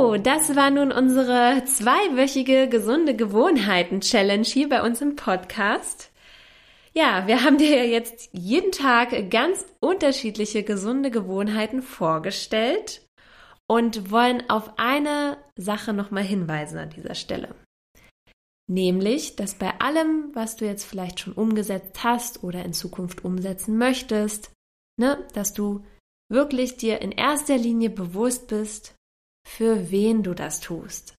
das 0.00 0.56
war 0.56 0.70
nun 0.70 0.92
unsere 0.92 1.62
zweiwöchige 1.66 2.68
gesunde 2.68 3.14
Gewohnheiten 3.14 4.00
Challenge 4.00 4.44
hier 4.44 4.68
bei 4.68 4.82
uns 4.82 5.02
im 5.02 5.14
Podcast. 5.14 6.10
Ja, 6.94 7.26
wir 7.26 7.44
haben 7.44 7.58
dir 7.58 7.86
jetzt 7.86 8.30
jeden 8.32 8.72
Tag 8.72 9.30
ganz 9.30 9.64
unterschiedliche 9.78 10.62
gesunde 10.62 11.10
Gewohnheiten 11.10 11.82
vorgestellt 11.82 13.06
und 13.68 14.10
wollen 14.10 14.48
auf 14.48 14.78
eine 14.78 15.36
Sache 15.56 15.92
nochmal 15.92 16.24
hinweisen 16.24 16.78
an 16.78 16.90
dieser 16.90 17.14
Stelle. 17.14 17.54
Nämlich, 18.68 19.36
dass 19.36 19.54
bei 19.54 19.78
allem, 19.80 20.30
was 20.32 20.56
du 20.56 20.64
jetzt 20.64 20.84
vielleicht 20.84 21.20
schon 21.20 21.34
umgesetzt 21.34 22.02
hast 22.02 22.42
oder 22.42 22.64
in 22.64 22.72
Zukunft 22.72 23.24
umsetzen 23.24 23.76
möchtest, 23.76 24.50
ne, 24.98 25.26
dass 25.34 25.52
du 25.52 25.84
wirklich 26.32 26.78
dir 26.78 27.02
in 27.02 27.12
erster 27.12 27.58
Linie 27.58 27.90
bewusst 27.90 28.48
bist, 28.48 28.94
für 29.50 29.90
wen 29.90 30.22
du 30.22 30.32
das 30.32 30.60
tust. 30.60 31.14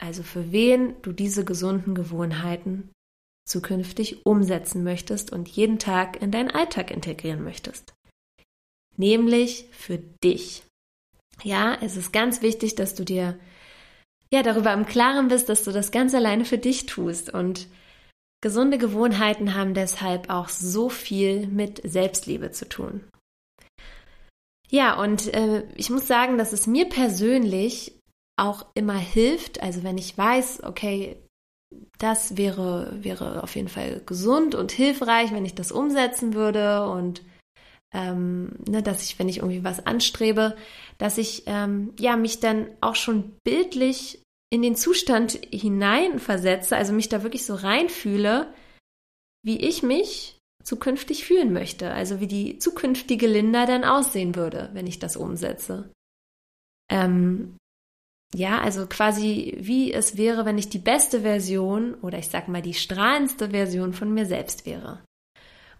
Also 0.00 0.22
für 0.22 0.52
wen 0.52 1.00
du 1.02 1.12
diese 1.12 1.44
gesunden 1.44 1.94
Gewohnheiten 1.94 2.90
zukünftig 3.46 4.24
umsetzen 4.24 4.84
möchtest 4.84 5.32
und 5.32 5.48
jeden 5.48 5.78
Tag 5.78 6.20
in 6.22 6.30
deinen 6.30 6.50
Alltag 6.50 6.90
integrieren 6.90 7.44
möchtest. 7.44 7.92
Nämlich 8.96 9.66
für 9.70 9.98
dich. 9.98 10.62
Ja, 11.44 11.76
es 11.82 11.96
ist 11.96 12.12
ganz 12.12 12.42
wichtig, 12.42 12.74
dass 12.74 12.94
du 12.94 13.04
dir 13.04 13.38
ja 14.32 14.42
darüber 14.42 14.72
im 14.72 14.86
Klaren 14.86 15.28
bist, 15.28 15.48
dass 15.48 15.64
du 15.64 15.70
das 15.70 15.90
ganz 15.90 16.14
alleine 16.14 16.44
für 16.44 16.58
dich 16.58 16.86
tust 16.86 17.30
und 17.32 17.68
gesunde 18.40 18.78
Gewohnheiten 18.78 19.54
haben 19.54 19.74
deshalb 19.74 20.30
auch 20.30 20.48
so 20.48 20.88
viel 20.88 21.46
mit 21.46 21.80
Selbstliebe 21.84 22.50
zu 22.50 22.68
tun. 22.68 23.04
Ja, 24.70 25.00
und 25.00 25.32
äh, 25.34 25.64
ich 25.76 25.90
muss 25.90 26.06
sagen, 26.06 26.38
dass 26.38 26.52
es 26.52 26.66
mir 26.66 26.88
persönlich 26.88 27.92
auch 28.36 28.66
immer 28.74 28.96
hilft, 28.98 29.62
also 29.62 29.82
wenn 29.82 29.98
ich 29.98 30.16
weiß, 30.16 30.62
okay, 30.62 31.16
das 31.98 32.36
wäre, 32.36 32.96
wäre 33.02 33.42
auf 33.42 33.56
jeden 33.56 33.68
Fall 33.68 34.00
gesund 34.06 34.54
und 34.54 34.72
hilfreich, 34.72 35.32
wenn 35.32 35.44
ich 35.44 35.54
das 35.54 35.72
umsetzen 35.72 36.34
würde 36.34 36.88
und 36.88 37.22
ähm, 37.92 38.56
ne, 38.68 38.82
dass 38.82 39.02
ich, 39.02 39.18
wenn 39.18 39.28
ich 39.28 39.38
irgendwie 39.38 39.64
was 39.64 39.86
anstrebe, 39.86 40.56
dass 40.98 41.18
ich 41.18 41.44
ähm, 41.46 41.94
ja 41.98 42.16
mich 42.16 42.40
dann 42.40 42.68
auch 42.80 42.94
schon 42.94 43.36
bildlich 43.44 44.22
in 44.50 44.62
den 44.62 44.76
Zustand 44.76 45.32
hineinversetze, 45.50 46.76
also 46.76 46.92
mich 46.92 47.08
da 47.08 47.22
wirklich 47.22 47.44
so 47.44 47.54
reinfühle, 47.54 48.52
wie 49.42 49.58
ich 49.58 49.82
mich 49.82 50.37
zukünftig 50.62 51.24
fühlen 51.24 51.52
möchte, 51.52 51.92
also 51.92 52.20
wie 52.20 52.26
die 52.26 52.58
zukünftige 52.58 53.26
Linda 53.26 53.66
dann 53.66 53.84
aussehen 53.84 54.34
würde, 54.34 54.70
wenn 54.72 54.86
ich 54.86 54.98
das 54.98 55.16
umsetze. 55.16 55.90
Ähm, 56.90 57.56
ja, 58.34 58.60
also 58.60 58.86
quasi 58.86 59.56
wie 59.60 59.92
es 59.92 60.16
wäre, 60.16 60.44
wenn 60.44 60.58
ich 60.58 60.68
die 60.68 60.78
beste 60.78 61.22
Version 61.22 61.94
oder 61.94 62.18
ich 62.18 62.28
sag 62.28 62.48
mal 62.48 62.62
die 62.62 62.74
strahlendste 62.74 63.50
Version 63.50 63.94
von 63.94 64.12
mir 64.12 64.26
selbst 64.26 64.66
wäre. 64.66 65.02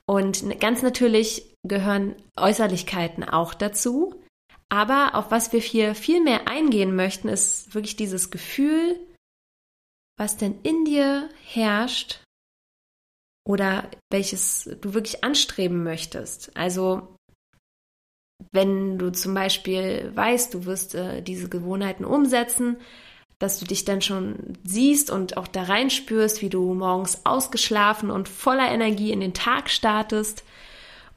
Und 0.07 0.59
ganz 0.59 0.81
natürlich 0.81 1.55
gehören 1.67 2.17
Äußerlichkeiten 2.37 3.25
auch 3.25 3.53
dazu. 3.53 4.23
Aber 4.71 5.15
auf 5.15 5.31
was 5.31 5.53
wir 5.53 5.61
hier 5.61 5.95
viel 5.95 6.23
mehr 6.23 6.49
eingehen 6.49 6.97
möchten, 6.97 7.29
ist 7.29 7.75
wirklich 7.75 7.97
dieses 7.97 8.31
Gefühl, 8.31 8.99
was 10.19 10.37
denn 10.37 10.61
in 10.63 10.85
dir 10.85 11.29
herrscht, 11.45 12.23
oder 13.49 13.91
welches 14.11 14.69
du 14.83 14.93
wirklich 14.93 15.25
anstreben 15.25 15.83
möchtest. 15.83 16.55
Also 16.55 17.17
wenn 18.53 18.99
du 18.99 19.11
zum 19.11 19.33
Beispiel 19.33 20.13
weißt, 20.15 20.53
du 20.53 20.67
wirst 20.67 20.95
äh, 20.95 21.23
diese 21.23 21.49
Gewohnheiten 21.49 22.05
umsetzen, 22.05 22.77
dass 23.39 23.59
du 23.59 23.65
dich 23.65 23.87
dann 23.87 24.03
schon 24.03 24.59
siehst 24.65 25.11
und 25.11 25.39
auch 25.39 25.49
da 25.49 25.63
reinspürst, 25.63 26.43
wie 26.43 26.51
du 26.51 26.75
morgens 26.75 27.25
ausgeschlafen 27.25 28.11
und 28.11 28.29
voller 28.29 28.71
Energie 28.71 29.13
in 29.13 29.21
den 29.21 29.33
Tag 29.33 29.71
startest. 29.71 30.45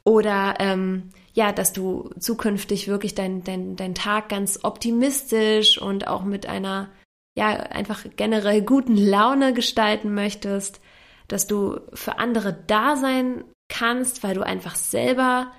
Oder 0.02 0.54
ähm, 0.58 1.10
ja, 1.34 1.52
dass 1.52 1.74
du 1.74 2.10
zukünftig 2.18 2.88
wirklich 2.88 3.14
deinen 3.14 3.44
dein, 3.44 3.76
dein 3.76 3.94
Tag 3.94 4.30
ganz 4.30 4.60
optimistisch 4.62 5.76
und 5.76 6.08
auch 6.08 6.24
mit 6.24 6.46
einer 6.46 6.88
ja 7.36 7.48
einfach 7.48 8.06
generell 8.16 8.62
guten 8.62 8.96
Laune 8.96 9.52
gestalten 9.52 10.14
möchtest 10.14 10.80
dass 11.28 11.46
du 11.46 11.80
für 11.94 12.18
andere 12.18 12.52
da 12.66 12.96
sein 12.96 13.44
kannst, 13.68 14.22
weil 14.22 14.34
du 14.34 14.42
einfach 14.42 14.76
selber 14.76 15.52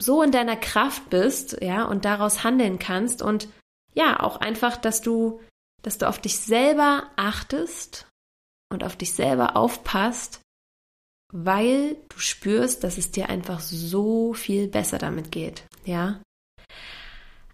so 0.00 0.22
in 0.22 0.32
deiner 0.32 0.56
Kraft 0.56 1.10
bist, 1.10 1.58
ja, 1.60 1.84
und 1.84 2.04
daraus 2.04 2.42
handeln 2.42 2.78
kannst 2.78 3.22
und 3.22 3.48
ja, 3.94 4.20
auch 4.20 4.36
einfach, 4.36 4.76
dass 4.76 5.02
du, 5.02 5.40
dass 5.82 5.98
du 5.98 6.08
auf 6.08 6.18
dich 6.18 6.38
selber 6.38 7.10
achtest 7.16 8.06
und 8.72 8.82
auf 8.82 8.96
dich 8.96 9.14
selber 9.14 9.56
aufpasst, 9.56 10.40
weil 11.32 11.96
du 12.08 12.18
spürst, 12.18 12.82
dass 12.82 12.98
es 12.98 13.10
dir 13.10 13.28
einfach 13.28 13.60
so 13.60 14.32
viel 14.32 14.68
besser 14.68 14.98
damit 14.98 15.30
geht, 15.30 15.64
ja. 15.84 16.22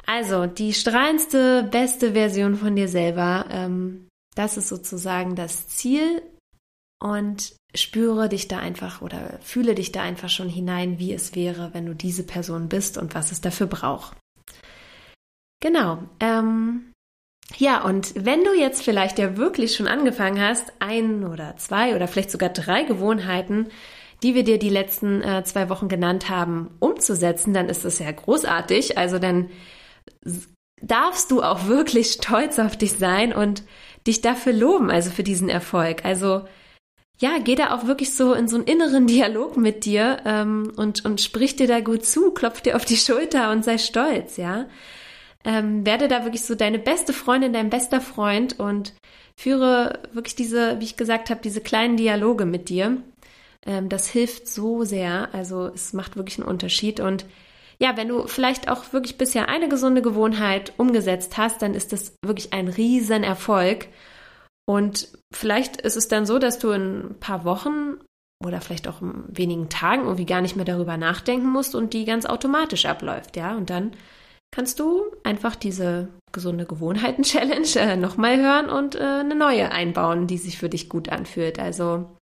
Also, 0.07 0.47
die 0.47 0.73
strahlendste, 0.73 1.65
beste 1.65 2.13
Version 2.13 2.55
von 2.55 2.77
dir 2.77 2.89
selber, 2.89 3.47
ähm, 3.51 4.09
das 4.37 4.57
ist 4.57 4.69
sozusagen 4.69 5.35
das 5.35 5.67
Ziel 5.67 6.23
und 7.01 7.55
spüre 7.75 8.29
dich 8.29 8.49
da 8.49 8.59
einfach 8.59 9.03
oder 9.03 9.39
fühle 9.43 9.75
dich 9.75 9.93
da 9.93 10.03
einfach 10.03 10.29
schon 10.29 10.49
hinein, 10.49 10.99
wie 10.99 11.13
es 11.13 11.35
wäre, 11.35 11.75
wenn 11.75 11.87
du 11.87 11.95
diese 11.95 12.25
Person 12.25 12.69
bist 12.69 12.97
und 12.99 13.15
was 13.15 13.33
es 13.33 13.41
dafür 13.41 13.67
braucht. 13.67 14.17
Genau. 15.61 15.99
Ähm, 16.21 16.93
ja, 17.57 17.85
und 17.85 18.13
wenn 18.17 18.45
du 18.45 18.55
jetzt 18.55 18.83
vielleicht 18.83 19.19
ja 19.19 19.37
wirklich 19.37 19.77
schon 19.77 19.87
angefangen 19.87 20.41
hast, 20.41 20.73
ein 20.81 21.25
oder 21.25 21.57
zwei 21.57 21.95
oder 21.95 22.09
vielleicht 22.09 22.31
sogar 22.31 22.49
drei 22.49 22.83
Gewohnheiten, 22.83 23.69
die 24.23 24.35
wir 24.35 24.45
dir 24.45 24.59
die 24.59 24.71
letzten 24.71 25.23
äh, 25.23 25.45
zwei 25.45 25.69
Wochen 25.69 25.89
genannt 25.89 26.29
haben, 26.29 26.75
umzusetzen, 26.81 27.55
dann 27.55 27.69
ist 27.69 27.85
das 27.85 27.99
ja 27.99 28.11
großartig. 28.11 28.99
Also 28.99 29.19
dann 29.19 29.51
darfst 30.83 31.31
du 31.31 31.43
auch 31.43 31.67
wirklich 31.67 32.13
stolz 32.13 32.59
auf 32.59 32.77
dich 32.77 32.93
sein 32.93 33.33
und 33.33 33.63
dich 34.07 34.23
dafür 34.23 34.53
loben, 34.53 34.91
also 34.91 35.11
für 35.11 35.23
diesen 35.23 35.49
Erfolg. 35.49 36.05
Also 36.05 36.47
ja, 37.19 37.39
geh 37.39 37.55
da 37.55 37.75
auch 37.75 37.87
wirklich 37.87 38.15
so 38.15 38.35
in 38.35 38.49
so 38.49 38.57
einen 38.57 38.67
inneren 38.67 39.07
Dialog 39.07 39.57
mit 39.57 39.85
dir 39.85 40.19
ähm, 40.25 40.73
und, 40.77 41.05
und 41.05 41.21
sprich 41.21 41.57
dir 41.57 41.67
da 41.67 41.81
gut 41.81 42.05
zu, 42.05 42.33
klopf 42.33 42.61
dir 42.61 42.77
auf 42.77 42.85
die 42.85 42.97
Schulter 42.97 43.51
und 43.51 43.65
sei 43.65 43.79
stolz, 43.79 44.37
ja. 44.37 44.67
Ähm, 45.45 45.87
werde 45.87 46.09
da 46.09 46.25
wirklich 46.25 46.45
so 46.45 46.57
deine 46.57 46.79
beste 46.79 47.13
Freundin, 47.13 47.53
dein 47.53 47.71
bester 47.71 48.01
Freund 48.01 48.59
und 48.59 48.95
führe 49.37 50.01
wirklich 50.13 50.35
diese, 50.35 50.81
wie 50.81 50.85
ich 50.85 50.97
gesagt 50.97 51.31
habe, 51.31 51.41
diese 51.41 51.61
kleinen 51.61 51.97
Dialoge 51.97 52.47
mit 52.47 52.69
dir. 52.69 52.97
Ähm, 53.65 53.89
das 53.89 54.09
hilft 54.09 54.49
so 54.49 54.83
sehr. 54.83 55.33
Also 55.33 55.67
es 55.67 55.93
macht 55.93 56.17
wirklich 56.17 56.39
einen 56.41 56.49
Unterschied. 56.49 56.99
Und 56.99 57.27
ja, 57.79 57.97
wenn 57.97 58.09
du 58.09 58.27
vielleicht 58.27 58.69
auch 58.69 58.93
wirklich 58.93 59.19
bisher 59.19 59.49
eine 59.49 59.69
gesunde 59.69 60.03
Gewohnheit 60.03 60.73
umgesetzt 60.79 61.37
hast, 61.37 61.63
dann 61.63 61.75
ist 61.75 61.93
das 61.93 62.17
wirklich 62.25 62.53
ein 62.53 62.67
Riesenerfolg. 62.67 63.85
Erfolg. 63.85 63.89
Und 64.69 65.09
vielleicht 65.33 65.81
ist 65.81 65.97
es 65.97 66.09
dann 66.09 66.27
so, 66.27 66.39
dass 66.39 66.59
du 66.59 66.71
in 66.71 67.11
ein 67.11 67.21
paar 67.21 67.45
Wochen 67.45 67.99
oder 68.45 68.61
vielleicht 68.61 68.89
auch 68.89 69.01
in 69.01 69.25
wenigen 69.29 69.69
Tagen 69.69 70.05
irgendwie 70.05 70.27
gar 70.27 70.41
nicht 70.41 70.57
mehr 70.57 70.65
darüber 70.65 70.97
nachdenken 70.97 71.49
musst 71.49 71.75
und 71.75 71.95
die 71.95 72.05
ganz 72.05 72.27
automatisch 72.27 72.85
abläuft, 72.85 73.37
ja. 73.37 73.57
Und 73.57 73.71
dann 73.71 73.93
kannst 74.51 74.81
du 74.81 75.05
einfach 75.25 75.57
diese 75.57 76.09
gesunde 76.33 76.67
Gewohnheiten-Challenge 76.67 77.77
äh, 77.77 77.97
nochmal 77.97 78.39
hören 78.39 78.69
und 78.69 78.95
äh, 78.95 79.01
eine 79.01 79.35
neue 79.35 79.71
einbauen, 79.71 80.27
die 80.27 80.39
sich 80.39 80.59
für 80.59 80.69
dich 80.69 80.89
gut 80.89 81.09
anfühlt. 81.09 81.59
Also, 81.59 82.17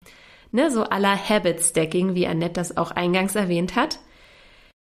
ne, 0.52 0.70
so 0.70 0.84
aller 0.84 1.16
Habit-Stacking, 1.16 2.14
wie 2.14 2.26
Annette 2.26 2.54
das 2.54 2.76
auch 2.76 2.90
eingangs 2.90 3.34
erwähnt 3.34 3.74
hat. 3.74 3.98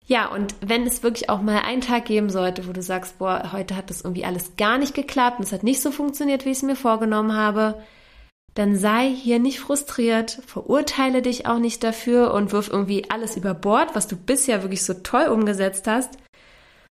Ja, 0.06 0.26
und 0.28 0.54
wenn 0.60 0.86
es 0.86 1.02
wirklich 1.02 1.30
auch 1.30 1.40
mal 1.40 1.62
einen 1.62 1.80
Tag 1.80 2.04
geben 2.04 2.28
sollte, 2.28 2.68
wo 2.68 2.72
du 2.72 2.82
sagst, 2.82 3.18
boah, 3.18 3.52
heute 3.52 3.74
hat 3.74 3.88
das 3.88 4.02
irgendwie 4.02 4.24
alles 4.26 4.56
gar 4.56 4.76
nicht 4.76 4.94
geklappt 4.94 5.38
und 5.38 5.44
es 5.44 5.52
hat 5.52 5.62
nicht 5.62 5.80
so 5.80 5.90
funktioniert, 5.90 6.44
wie 6.44 6.50
ich 6.50 6.58
es 6.58 6.62
mir 6.62 6.76
vorgenommen 6.76 7.32
habe, 7.32 7.82
dann 8.54 8.76
sei 8.76 9.08
hier 9.10 9.38
nicht 9.38 9.60
frustriert, 9.60 10.42
verurteile 10.46 11.22
dich 11.22 11.46
auch 11.46 11.58
nicht 11.58 11.82
dafür 11.82 12.34
und 12.34 12.52
wirf 12.52 12.68
irgendwie 12.68 13.10
alles 13.10 13.36
über 13.36 13.54
Bord, 13.54 13.94
was 13.94 14.06
du 14.06 14.16
bisher 14.16 14.62
wirklich 14.62 14.84
so 14.84 14.94
toll 14.94 15.26
umgesetzt 15.26 15.86
hast, 15.86 16.18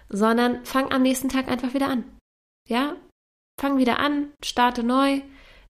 sondern 0.07 0.63
fang 0.63 0.91
am 0.91 1.01
nächsten 1.01 1.29
Tag 1.29 1.49
einfach 1.49 1.73
wieder 1.73 1.89
an. 1.89 2.03
Ja, 2.67 2.95
fang 3.59 3.77
wieder 3.77 3.99
an, 3.99 4.29
starte 4.43 4.83
neu. 4.83 5.21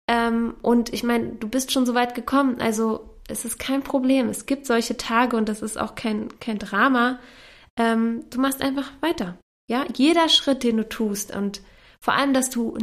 Ähm, 0.09 0.55
und 0.61 0.93
ich 0.93 1.03
meine, 1.03 1.33
du 1.33 1.49
bist 1.49 1.71
schon 1.71 1.85
so 1.85 1.93
weit 1.93 2.15
gekommen, 2.15 2.61
also 2.61 3.14
es 3.27 3.45
ist 3.45 3.57
kein 3.57 3.83
Problem. 3.83 4.29
Es 4.29 4.45
gibt 4.45 4.65
solche 4.65 4.97
Tage 4.97 5.35
und 5.37 5.49
das 5.49 5.61
ist 5.61 5.77
auch 5.77 5.95
kein, 5.95 6.39
kein 6.39 6.59
Drama. 6.59 7.19
Ähm, 7.77 8.25
du 8.29 8.39
machst 8.39 8.61
einfach 8.61 8.91
weiter. 9.01 9.37
Ja, 9.69 9.85
jeder 9.95 10.29
Schritt, 10.29 10.63
den 10.63 10.77
du 10.77 10.87
tust 10.87 11.35
und 11.35 11.61
vor 11.99 12.13
allem, 12.13 12.33
dass 12.33 12.49
du 12.51 12.77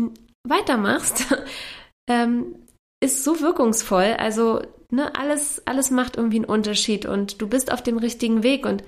weitermachst, 0.47 1.27
ähm, 2.11 2.57
ist 3.01 3.25
so 3.25 3.41
wirkungsvoll. 3.41 4.17
Also, 4.19 4.63
ne, 4.91 5.15
alles, 5.15 5.65
alles 5.67 5.91
macht 5.91 6.17
irgendwie 6.17 6.39
einen 6.39 6.45
Unterschied 6.45 7.07
und 7.07 7.41
du 7.41 7.49
bist 7.49 7.73
auf 7.73 7.83
dem 7.83 7.99
richtigen 7.99 8.43
Weg 8.43 8.67
und 8.67 8.83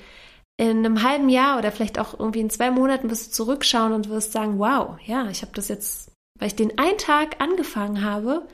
in 0.57 0.79
einem 0.79 1.03
halben 1.03 1.29
Jahr 1.29 1.59
oder 1.59 1.73
vielleicht 1.73 1.99
auch 1.99 2.19
irgendwie 2.19 2.41
in 2.41 2.51
zwei 2.51 2.71
Monaten 2.71 3.11
wirst 3.11 3.29
du 3.29 3.33
zurückschauen 3.33 3.93
und 3.93 4.09
wirst 4.09 4.33
sagen, 4.33 4.59
wow, 4.59 4.97
ja, 5.05 5.29
ich 5.29 5.43
habe 5.43 5.53
das 5.55 5.69
jetzt, 5.69 6.13
weil 6.39 6.49
ich 6.49 6.57
den 6.57 6.79
einen 6.79 6.99
Tag 6.99 7.41
angefangen 7.41 8.05
habe, 8.05 8.47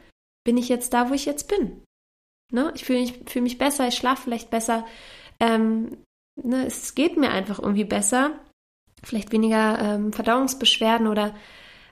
bin 0.44 0.56
ich 0.56 0.68
jetzt 0.68 0.94
da, 0.94 1.10
wo 1.10 1.14
ich 1.14 1.26
jetzt 1.26 1.48
bin. 1.48 1.82
Ne? 2.50 2.72
Ich 2.74 2.84
fühle 2.84 3.00
mich, 3.00 3.14
fühl 3.26 3.42
mich 3.42 3.58
besser, 3.58 3.88
ich 3.88 3.94
schlafe 3.94 4.22
vielleicht 4.22 4.50
besser. 4.50 4.84
Ähm, 5.38 5.98
ne? 6.42 6.66
Es 6.66 6.94
geht 6.94 7.16
mir 7.16 7.30
einfach 7.30 7.58
irgendwie 7.58 7.84
besser. 7.84 8.32
Vielleicht 9.02 9.32
weniger 9.32 9.78
ähm, 9.78 10.12
Verdauungsbeschwerden 10.12 11.06
oder 11.06 11.34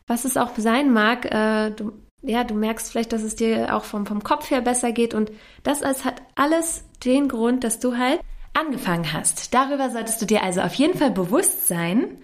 was 0.06 0.24
es 0.24 0.36
auch 0.36 0.50
sein 0.56 0.92
mag. 0.92 1.24
Äh, 1.26 1.70
du, 1.70 1.92
ja, 2.22 2.44
du 2.44 2.54
merkst 2.54 2.90
vielleicht, 2.90 3.12
dass 3.12 3.22
es 3.22 3.36
dir 3.36 3.74
auch 3.74 3.84
vom, 3.84 4.06
vom 4.06 4.22
Kopf 4.22 4.50
her 4.50 4.60
besser 4.60 4.92
geht 4.92 5.14
und 5.14 5.30
das 5.62 5.82
alles 5.82 6.04
hat 6.04 6.22
alles 6.34 6.84
den 7.04 7.28
Grund, 7.28 7.62
dass 7.64 7.78
du 7.78 7.96
halt 7.96 8.20
angefangen 8.54 9.12
hast. 9.12 9.54
Darüber 9.54 9.90
solltest 9.90 10.20
du 10.20 10.26
dir 10.26 10.42
also 10.42 10.60
auf 10.60 10.74
jeden 10.74 10.98
Fall 10.98 11.12
bewusst 11.12 11.68
sein. 11.68 12.18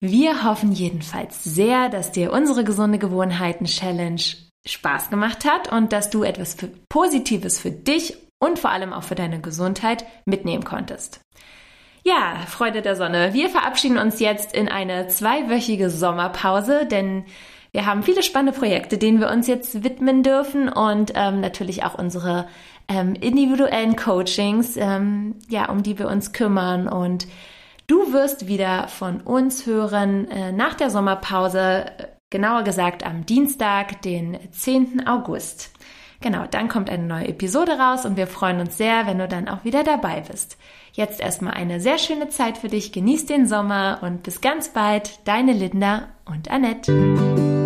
Wir 0.00 0.44
hoffen 0.44 0.72
jedenfalls 0.72 1.42
sehr, 1.42 1.88
dass 1.88 2.12
dir 2.12 2.32
unsere 2.32 2.64
gesunde 2.64 2.98
Gewohnheiten 2.98 3.64
Challenge 3.64 4.20
Spaß 4.66 5.10
gemacht 5.10 5.44
hat 5.44 5.72
und 5.72 5.92
dass 5.92 6.10
du 6.10 6.22
etwas 6.22 6.54
für 6.54 6.68
Positives 6.88 7.60
für 7.60 7.70
dich 7.70 8.16
und 8.38 8.58
vor 8.58 8.70
allem 8.70 8.92
auch 8.92 9.02
für 9.02 9.14
deine 9.14 9.40
Gesundheit 9.40 10.04
mitnehmen 10.24 10.64
konntest. 10.64 11.20
Ja, 12.04 12.36
Freude 12.46 12.80
der 12.82 12.96
Sonne. 12.96 13.34
Wir 13.34 13.50
verabschieden 13.50 13.98
uns 13.98 14.20
jetzt 14.20 14.54
in 14.54 14.68
eine 14.68 15.08
zweiwöchige 15.08 15.90
Sommerpause, 15.90 16.86
denn 16.86 17.24
wir 17.72 17.86
haben 17.86 18.02
viele 18.02 18.22
spannende 18.22 18.58
Projekte, 18.58 18.96
denen 18.98 19.20
wir 19.20 19.30
uns 19.30 19.46
jetzt 19.46 19.84
widmen 19.84 20.22
dürfen 20.22 20.68
und 20.68 21.12
ähm, 21.14 21.40
natürlich 21.40 21.84
auch 21.84 21.98
unsere 21.98 22.46
ähm, 22.88 23.14
individuellen 23.14 23.94
Coachings, 23.96 24.76
ähm, 24.76 25.36
ja, 25.48 25.68
um 25.68 25.82
die 25.82 25.98
wir 25.98 26.08
uns 26.08 26.32
kümmern. 26.32 26.88
Und 26.88 27.26
du 27.86 28.12
wirst 28.12 28.46
wieder 28.46 28.88
von 28.88 29.20
uns 29.20 29.66
hören 29.66 30.30
äh, 30.30 30.52
nach 30.52 30.74
der 30.74 30.88
Sommerpause, 30.88 31.86
genauer 32.30 32.62
gesagt 32.62 33.04
am 33.04 33.26
Dienstag, 33.26 34.02
den 34.02 34.38
10. 34.50 35.06
August. 35.06 35.70
Genau, 36.20 36.46
dann 36.50 36.68
kommt 36.68 36.90
eine 36.90 37.04
neue 37.04 37.28
Episode 37.28 37.78
raus 37.78 38.04
und 38.04 38.16
wir 38.16 38.26
freuen 38.26 38.60
uns 38.60 38.76
sehr, 38.76 39.06
wenn 39.06 39.18
du 39.18 39.28
dann 39.28 39.48
auch 39.48 39.64
wieder 39.64 39.84
dabei 39.84 40.22
bist. 40.22 40.58
Jetzt 40.92 41.20
erstmal 41.20 41.54
eine 41.54 41.80
sehr 41.80 41.98
schöne 41.98 42.28
Zeit 42.28 42.58
für 42.58 42.68
dich, 42.68 42.90
genieß 42.90 43.26
den 43.26 43.46
Sommer 43.46 44.00
und 44.02 44.24
bis 44.24 44.40
ganz 44.40 44.70
bald, 44.70 45.20
deine 45.28 45.52
Linda 45.52 46.08
und 46.24 46.50
Annette. 46.50 47.57